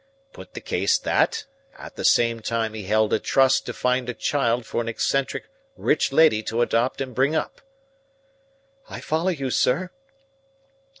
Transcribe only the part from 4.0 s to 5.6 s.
a child for an eccentric